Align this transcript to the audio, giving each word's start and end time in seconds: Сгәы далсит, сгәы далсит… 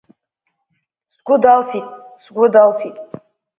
Сгәы 1.13 1.35
далсит, 1.43 1.87
сгәы 2.23 2.45
далсит… 2.53 2.95